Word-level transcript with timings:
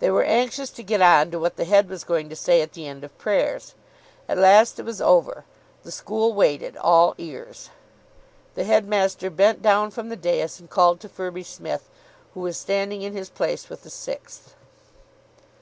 They 0.00 0.10
were 0.10 0.24
anxious 0.24 0.68
to 0.72 0.82
get 0.82 1.00
on 1.00 1.30
to 1.30 1.38
what 1.38 1.56
the 1.56 1.64
Head 1.64 1.88
was 1.88 2.04
going 2.04 2.28
to 2.28 2.36
say 2.36 2.60
at 2.60 2.72
the 2.74 2.86
end 2.86 3.02
of 3.02 3.16
prayers. 3.16 3.74
At 4.28 4.36
last 4.36 4.78
it 4.78 4.84
was 4.84 5.00
over. 5.00 5.46
The 5.84 5.90
school 5.90 6.34
waited, 6.34 6.76
all 6.76 7.14
ears. 7.16 7.70
The 8.56 8.64
headmaster 8.64 9.30
bent 9.30 9.62
down 9.62 9.90
from 9.90 10.10
the 10.10 10.16
dais 10.16 10.60
and 10.60 10.68
called 10.68 11.00
to 11.00 11.08
Firby 11.08 11.44
Smith, 11.44 11.88
who 12.34 12.40
was 12.40 12.58
standing 12.58 13.00
in 13.00 13.14
his 13.14 13.30
place 13.30 13.70
with 13.70 13.82
the 13.82 13.88
Sixth. 13.88 14.54